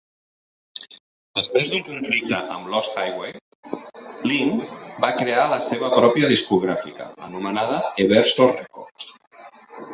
Després 1.39 1.69
d'un 1.73 1.83
conflicte 1.89 2.39
amb 2.55 2.71
Lost 2.75 2.97
Highway, 3.03 3.35
Lynne 4.33 4.67
va 5.05 5.13
crear 5.21 5.45
la 5.53 5.61
seva 5.69 5.93
pròpia 5.99 6.33
discogràfica, 6.35 7.13
anomenada 7.31 7.81
Everso 8.09 8.53
Records. 8.53 9.11